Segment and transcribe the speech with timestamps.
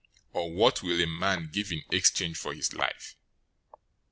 [0.33, 3.15] Or what will a man give in exchange for his life?